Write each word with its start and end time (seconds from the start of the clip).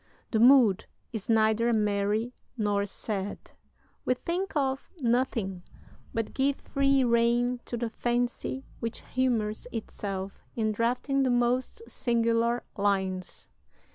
The 0.31 0.39
mood 0.39 0.85
is 1.13 1.29
neither 1.29 1.71
merry 1.73 2.33
nor 2.57 2.87
sad. 2.87 3.51
We 4.03 4.15
think 4.15 4.55
of 4.55 4.89
nothing, 4.99 5.61
but 6.11 6.33
give 6.33 6.55
free 6.55 7.03
rein 7.03 7.59
to 7.65 7.77
the 7.77 7.91
fancy 7.91 8.65
which 8.79 9.01
humors 9.13 9.67
itself 9.71 10.43
in 10.55 10.71
drafting 10.71 11.21
the 11.21 11.29
most 11.29 11.83
singular 11.87 12.63
lines. 12.75 13.47